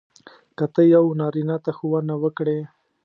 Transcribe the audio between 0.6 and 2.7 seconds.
ته یو نارینه ته ښوونه وکړې.